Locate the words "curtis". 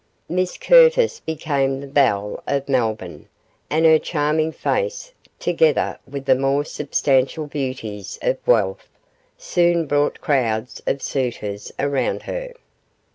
0.57-1.19